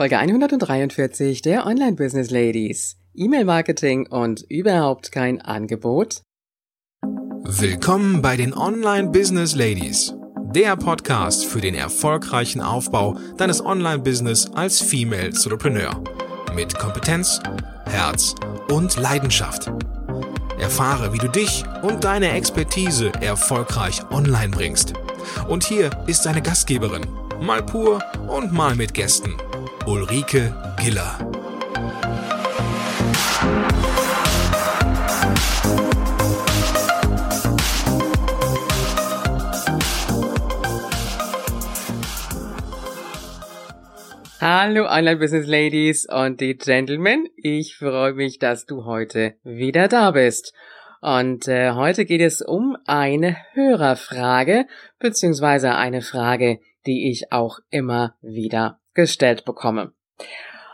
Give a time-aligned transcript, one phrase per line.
[0.00, 2.98] Folge 143 der Online Business Ladies.
[3.16, 6.22] E-Mail-Marketing und überhaupt kein Angebot.
[7.42, 10.14] Willkommen bei den Online Business Ladies.
[10.54, 16.00] Der Podcast für den erfolgreichen Aufbau deines Online-Business als Female Entrepreneur.
[16.54, 17.40] Mit Kompetenz,
[17.86, 18.36] Herz
[18.70, 19.72] und Leidenschaft.
[20.60, 24.92] Erfahre, wie du dich und deine Expertise erfolgreich online bringst.
[25.48, 27.04] Und hier ist deine Gastgeberin,
[27.40, 29.34] mal pur und mal mit Gästen.
[29.90, 31.16] Ulrike Giller.
[44.42, 47.30] Hallo Online Business Ladies und die Gentlemen.
[47.36, 50.52] Ich freue mich, dass du heute wieder da bist.
[51.00, 54.66] Und äh, heute geht es um eine Hörerfrage,
[54.98, 59.92] beziehungsweise eine Frage, die ich auch immer wieder gestellt bekomme.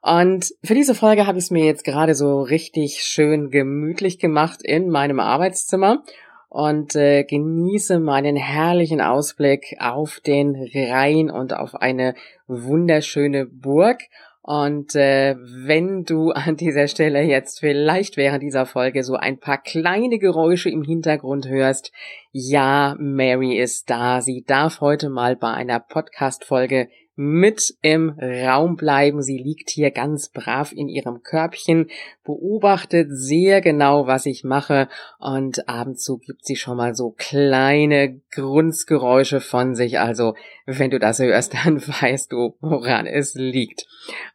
[0.00, 4.60] Und für diese Folge habe ich es mir jetzt gerade so richtig schön gemütlich gemacht
[4.62, 6.04] in meinem Arbeitszimmer
[6.48, 12.14] und äh, genieße meinen herrlichen Ausblick auf den Rhein und auf eine
[12.46, 14.00] wunderschöne Burg.
[14.46, 19.60] Und äh, wenn du an dieser Stelle jetzt vielleicht während dieser Folge so ein paar
[19.60, 21.90] kleine Geräusche im Hintergrund hörst,
[22.30, 24.20] ja, Mary ist da.
[24.20, 29.22] Sie darf heute mal bei einer Podcast-Folge mit im Raum bleiben.
[29.22, 31.88] Sie liegt hier ganz brav in ihrem Körbchen,
[32.24, 37.14] beobachtet sehr genau, was ich mache und ab und zu gibt sie schon mal so
[37.16, 39.98] kleine Grunzgeräusche von sich.
[39.98, 40.34] Also,
[40.66, 43.86] wenn du das hörst, dann weißt du, woran es liegt.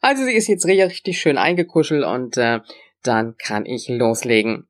[0.01, 2.59] Also, sie ist jetzt richtig schön eingekuschelt und äh,
[3.03, 4.67] dann kann ich loslegen.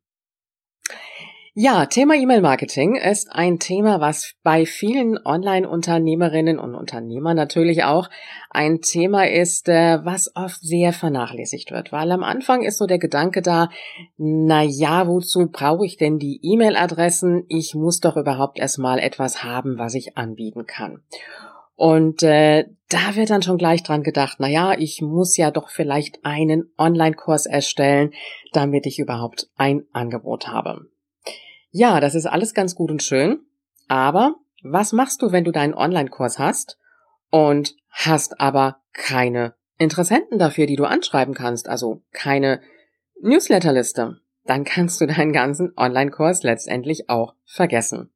[1.54, 8.10] Ja, Thema E-Mail-Marketing ist ein Thema, was bei vielen Online-Unternehmerinnen und Unternehmern natürlich auch
[8.50, 11.92] ein Thema ist, äh, was oft sehr vernachlässigt wird.
[11.92, 13.70] Weil am Anfang ist so der Gedanke da,
[14.16, 17.44] na ja, wozu brauche ich denn die E-Mail-Adressen?
[17.50, 21.04] Ich muss doch überhaupt erstmal etwas haben, was ich anbieten kann.
[21.76, 25.70] Und äh, da wird dann schon gleich dran gedacht, na ja, ich muss ja doch
[25.70, 28.14] vielleicht einen Online-Kurs erstellen,
[28.54, 30.86] damit ich überhaupt ein Angebot habe.
[31.72, 33.40] Ja, das ist alles ganz gut und schön.
[33.88, 36.78] Aber was machst du, wenn du deinen Online-Kurs hast
[37.30, 42.62] und hast aber keine Interessenten dafür, die du anschreiben kannst, also keine
[43.22, 44.20] Newsletterliste?
[44.46, 48.12] Dann kannst du deinen ganzen Online-Kurs letztendlich auch vergessen.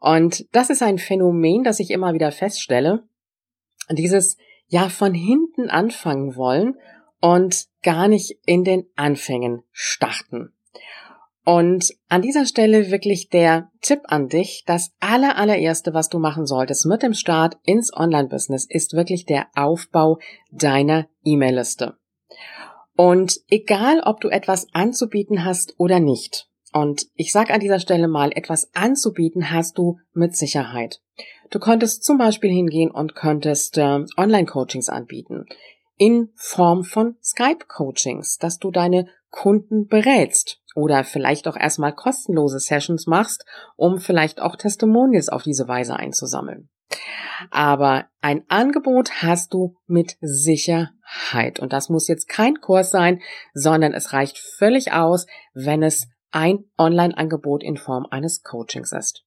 [0.00, 3.04] Und das ist ein Phänomen, das ich immer wieder feststelle.
[3.90, 6.76] Dieses ja von hinten anfangen wollen
[7.20, 10.52] und gar nicht in den Anfängen starten.
[11.44, 14.62] Und an dieser Stelle wirklich der Tipp an dich.
[14.66, 19.48] Das aller, allererste, was du machen solltest mit dem Start ins Online-Business, ist wirklich der
[19.56, 20.18] Aufbau
[20.52, 21.96] deiner E-Mail-Liste.
[22.96, 28.08] Und egal, ob du etwas anzubieten hast oder nicht, und ich sage an dieser Stelle
[28.08, 31.02] mal, etwas anzubieten hast du mit Sicherheit.
[31.50, 35.44] Du könntest zum Beispiel hingehen und könntest äh, Online-Coachings anbieten
[35.96, 43.06] in Form von Skype-Coachings, dass du deine Kunden berätst oder vielleicht auch erstmal kostenlose Sessions
[43.06, 43.44] machst,
[43.76, 46.68] um vielleicht auch Testimonials auf diese Weise einzusammeln.
[47.50, 51.60] Aber ein Angebot hast du mit Sicherheit.
[51.60, 53.20] Und das muss jetzt kein Kurs sein,
[53.54, 59.24] sondern es reicht völlig aus, wenn es ein Online-Angebot in Form eines Coachings ist.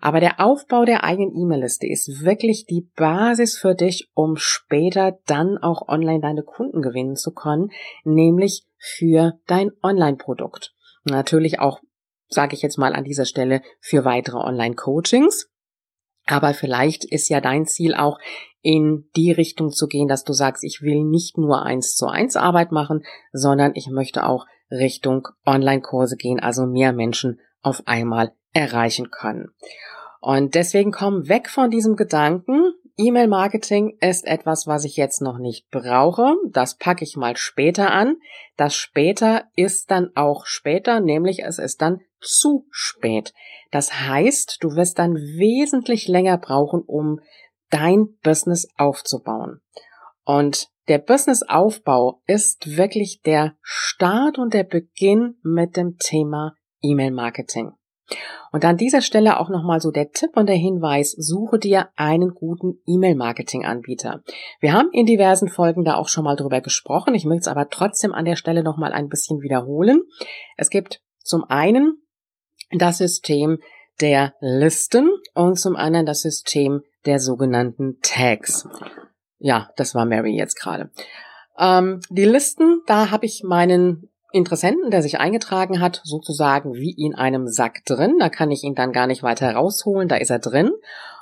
[0.00, 5.56] Aber der Aufbau der eigenen E-Mail-Liste ist wirklich die Basis für dich, um später dann
[5.58, 7.70] auch online deine Kunden gewinnen zu können,
[8.04, 10.74] nämlich für dein Online-Produkt.
[11.04, 11.80] Natürlich auch,
[12.28, 15.48] sage ich jetzt mal an dieser Stelle, für weitere Online-Coachings.
[16.26, 18.18] Aber vielleicht ist ja dein Ziel auch
[18.60, 22.36] in die Richtung zu gehen, dass du sagst, ich will nicht nur eins zu eins
[22.36, 29.10] Arbeit machen, sondern ich möchte auch Richtung Online-Kurse gehen, also mehr Menschen auf einmal erreichen
[29.10, 29.50] können.
[30.20, 35.68] Und deswegen komm weg von diesem Gedanken, E-Mail-Marketing ist etwas, was ich jetzt noch nicht
[35.70, 36.34] brauche.
[36.50, 38.16] Das packe ich mal später an.
[38.56, 43.34] Das später ist dann auch später, nämlich es ist dann zu spät.
[43.70, 47.20] Das heißt, du wirst dann wesentlich länger brauchen, um
[47.70, 49.60] dein Business aufzubauen.
[50.24, 57.72] Und der Businessaufbau ist wirklich der Start und der Beginn mit dem Thema E-Mail-Marketing.
[58.52, 62.34] Und an dieser Stelle auch nochmal so der Tipp und der Hinweis, suche dir einen
[62.34, 64.22] guten E-Mail-Marketing-Anbieter.
[64.60, 67.14] Wir haben in diversen Folgen da auch schon mal drüber gesprochen.
[67.14, 70.02] Ich möchte es aber trotzdem an der Stelle nochmal ein bisschen wiederholen.
[70.56, 72.02] Es gibt zum einen
[72.70, 73.58] das System
[74.00, 78.68] der Listen und zum anderen das System der sogenannten Tags.
[79.38, 80.90] ja, das war Mary jetzt gerade.
[81.58, 87.14] Ähm, die Listen, da habe ich meinen Interessenten, der sich eingetragen hat, sozusagen wie in
[87.14, 88.16] einem Sack drin.
[88.18, 90.70] Da kann ich ihn dann gar nicht weiter rausholen, da ist er drin.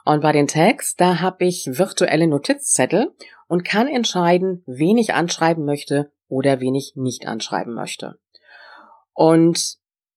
[0.04, 3.14] Und bei den Tags, da habe ich virtuelle Notizzettel
[3.48, 8.18] und kann entscheiden, wen ich anschreiben möchte oder wen ich nicht anschreiben möchte.
[9.12, 9.76] Und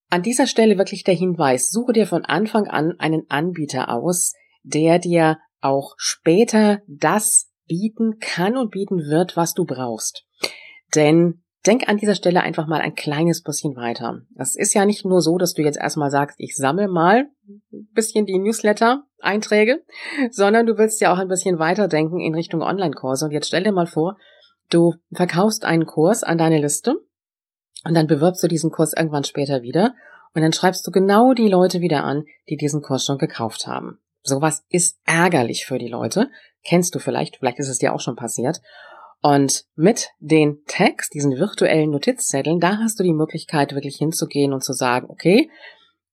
[0.10, 5.00] an dieser Stelle wirklich der Hinweis, suche dir von Anfang an einen Anbieter aus, der
[5.00, 10.26] dir auch später das bieten kann und bieten wird, was du brauchst.
[10.96, 14.22] Denn denk an dieser Stelle einfach mal ein kleines bisschen weiter.
[14.38, 17.88] Es ist ja nicht nur so, dass du jetzt erstmal sagst, ich sammle mal ein
[17.94, 19.84] bisschen die Newsletter-Einträge,
[20.30, 23.26] sondern du willst ja auch ein bisschen weiterdenken in Richtung Online-Kurse.
[23.26, 24.18] Und jetzt stell dir mal vor,
[24.70, 26.96] du verkaufst einen Kurs an deine Liste
[27.86, 29.94] und dann bewirbst du diesen Kurs irgendwann später wieder
[30.34, 34.00] und dann schreibst du genau die Leute wieder an, die diesen Kurs schon gekauft haben.
[34.24, 36.30] Sowas ist ärgerlich für die Leute.
[36.66, 38.62] Kennst du vielleicht, vielleicht ist es dir auch schon passiert.
[39.24, 44.66] Und mit den Tags, diesen virtuellen Notizzetteln, da hast du die Möglichkeit, wirklich hinzugehen und
[44.66, 45.50] zu sagen, okay,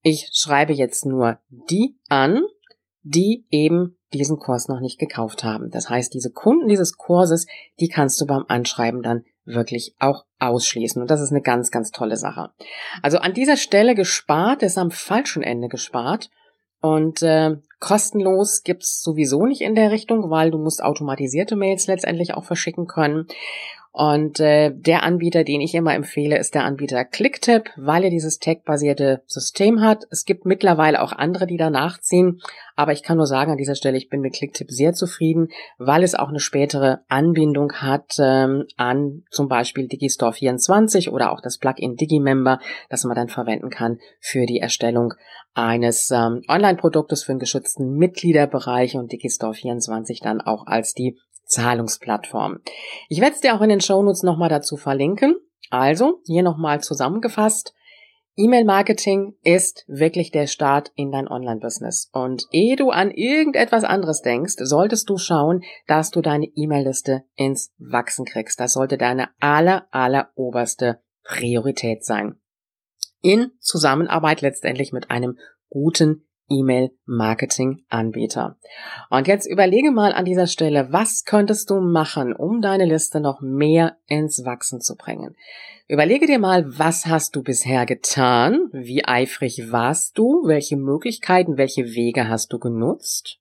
[0.02, 2.42] ich schreibe jetzt nur die an,
[3.02, 5.70] die eben diesen Kurs noch nicht gekauft haben.
[5.70, 7.46] Das heißt, diese Kunden dieses Kurses,
[7.80, 11.02] die kannst du beim Anschreiben dann wirklich auch ausschließen.
[11.02, 12.50] Und das ist eine ganz, ganz tolle Sache.
[13.02, 16.30] Also an dieser Stelle gespart, ist am falschen Ende gespart.
[16.80, 22.34] Und äh, kostenlos gibt's sowieso nicht in der Richtung, weil du musst automatisierte Mails letztendlich
[22.34, 23.26] auch verschicken können.
[23.92, 28.38] Und äh, der Anbieter, den ich immer empfehle, ist der Anbieter Clicktip, weil er dieses
[28.38, 30.04] Tag-basierte System hat.
[30.10, 32.40] Es gibt mittlerweile auch andere, die da nachziehen,
[32.76, 36.04] aber ich kann nur sagen an dieser Stelle, ich bin mit Clicktip sehr zufrieden, weil
[36.04, 41.58] es auch eine spätere Anbindung hat ähm, an zum Beispiel Digistore 24 oder auch das
[41.58, 42.60] Plugin Digimember,
[42.90, 45.14] das man dann verwenden kann für die Erstellung
[45.52, 51.18] eines ähm, Online-Produktes für einen geschützten Mitgliederbereich und Digistore 24 dann auch als die
[51.50, 52.60] Zahlungsplattform.
[53.08, 55.36] Ich werde es dir auch in den Shownotes nochmal dazu verlinken.
[55.70, 57.74] Also, hier nochmal zusammengefasst.
[58.36, 62.08] E-Mail-Marketing ist wirklich der Start in dein Online-Business.
[62.12, 67.74] Und ehe du an irgendetwas anderes denkst, solltest du schauen, dass du deine E-Mail-Liste ins
[67.78, 68.58] Wachsen kriegst.
[68.58, 72.36] Das sollte deine aller, aller oberste Priorität sein.
[73.20, 75.38] In Zusammenarbeit letztendlich mit einem
[75.68, 78.58] guten E-Mail-Marketing-Anbieter.
[79.08, 83.40] Und jetzt überlege mal an dieser Stelle, was könntest du machen, um deine Liste noch
[83.40, 85.36] mehr ins Wachsen zu bringen?
[85.88, 88.68] Überlege dir mal, was hast du bisher getan?
[88.72, 90.46] Wie eifrig warst du?
[90.46, 93.38] Welche Möglichkeiten, welche Wege hast du genutzt?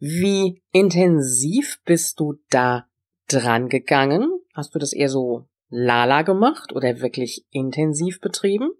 [0.00, 2.86] Wie intensiv bist du da
[3.28, 4.28] dran gegangen?
[4.52, 8.72] Hast du das eher so lala gemacht oder wirklich intensiv betrieben?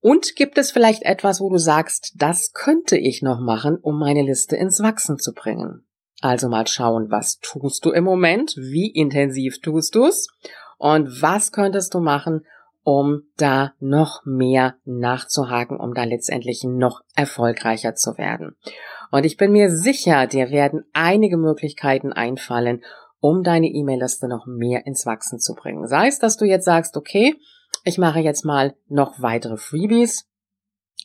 [0.00, 4.22] Und gibt es vielleicht etwas, wo du sagst, das könnte ich noch machen, um meine
[4.22, 5.86] Liste ins Wachsen zu bringen?
[6.20, 10.28] Also mal schauen, was tust du im Moment, wie intensiv tust du's
[10.78, 12.44] und was könntest du machen,
[12.82, 18.56] um da noch mehr nachzuhaken, um da letztendlich noch erfolgreicher zu werden.
[19.10, 22.82] Und ich bin mir sicher, dir werden einige Möglichkeiten einfallen,
[23.20, 25.86] um deine E-Mail-Liste noch mehr ins Wachsen zu bringen.
[25.86, 27.34] Sei es, dass du jetzt sagst, okay,
[27.84, 30.26] ich mache jetzt mal noch weitere Freebies.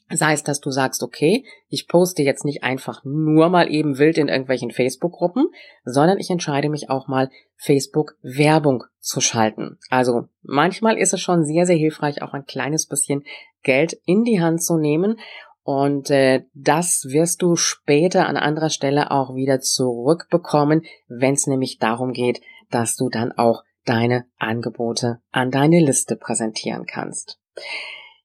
[0.10, 4.18] Sei es, dass du sagst, okay, ich poste jetzt nicht einfach nur mal eben wild
[4.18, 5.48] in irgendwelchen Facebook-Gruppen,
[5.86, 9.80] sondern ich entscheide mich auch mal, Facebook-Werbung zu schalten.
[9.90, 13.23] Also manchmal ist es schon sehr, sehr hilfreich, auch ein kleines bisschen
[13.64, 15.19] Geld in die Hand zu nehmen.
[15.64, 21.80] Und äh, das wirst du später an anderer Stelle auch wieder zurückbekommen, wenn es nämlich
[21.80, 27.40] darum geht, dass du dann auch deine Angebote an deine Liste präsentieren kannst.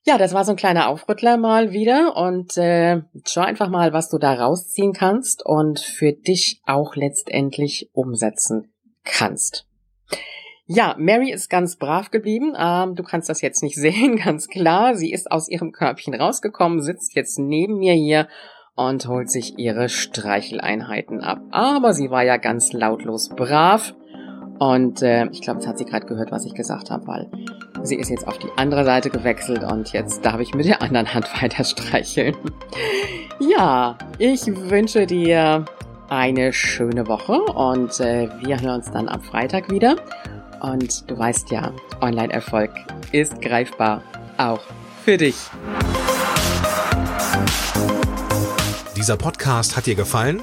[0.05, 4.09] Ja, das war so ein kleiner Aufrüttler mal wieder und äh, schau einfach mal, was
[4.09, 8.73] du da rausziehen kannst und für dich auch letztendlich umsetzen
[9.05, 9.67] kannst.
[10.65, 12.55] Ja, Mary ist ganz brav geblieben.
[12.59, 14.95] Ähm, du kannst das jetzt nicht sehen, ganz klar.
[14.95, 18.29] Sie ist aus ihrem Körbchen rausgekommen, sitzt jetzt neben mir hier
[18.77, 21.41] und holt sich ihre Streicheleinheiten ab.
[21.51, 23.95] Aber sie war ja ganz lautlos brav
[24.59, 27.31] und äh, ich glaube, jetzt hat sie gerade gehört, was ich gesagt habe, weil
[27.83, 31.13] sie ist jetzt auf die andere Seite gewechselt und jetzt darf ich mit der anderen
[31.15, 32.37] Hand weiter streicheln.
[33.39, 35.65] ja, ich wünsche dir
[36.09, 39.97] eine schöne Woche und äh, wir hören uns dann am Freitag wieder.
[40.61, 42.71] Und du weißt ja, Online-Erfolg
[43.13, 44.03] ist greifbar,
[44.39, 44.61] auch
[45.05, 45.37] für dich.
[48.97, 50.43] Dieser Podcast hat dir gefallen?